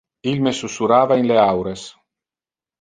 Il 0.29 0.39
me 0.45 0.53
susurrava 0.59 1.19
in 1.21 1.27
le 1.33 1.37
aures. 1.45 1.85